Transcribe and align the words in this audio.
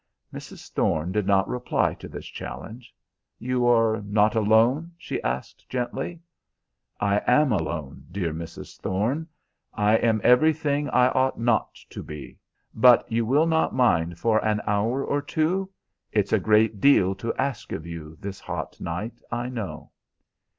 Mrs. 0.33 0.71
Thorne 0.73 1.11
did 1.11 1.27
not 1.27 1.47
reply 1.47 1.93
to 1.99 2.07
this 2.07 2.25
challenge. 2.25 2.91
"You 3.37 3.67
are 3.67 4.01
not 4.01 4.33
alone?" 4.33 4.93
she 4.97 5.21
asked 5.21 5.69
gently. 5.69 6.21
"I 6.99 7.19
am 7.27 7.51
alone, 7.51 8.07
dear 8.11 8.33
Mrs. 8.33 8.79
Thorne. 8.79 9.27
I 9.75 9.97
am 9.97 10.19
everything 10.23 10.89
I 10.89 11.09
ought 11.09 11.39
not 11.39 11.75
to 11.91 12.01
be. 12.01 12.39
But 12.73 13.11
you 13.11 13.27
will 13.27 13.45
not 13.45 13.75
mind 13.75 14.17
for 14.17 14.43
an 14.43 14.59
hour 14.65 15.05
or 15.05 15.21
two? 15.21 15.69
It's 16.11 16.33
a 16.33 16.39
great 16.39 16.81
deal 16.81 17.13
to 17.13 17.31
ask 17.35 17.71
of 17.71 17.85
you, 17.85 18.17
this 18.19 18.39
hot 18.39 18.81
night, 18.81 19.21
I 19.31 19.49
know." 19.49 19.91